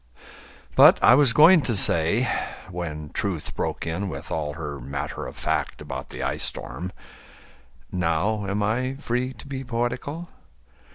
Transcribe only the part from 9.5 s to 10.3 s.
poetical?)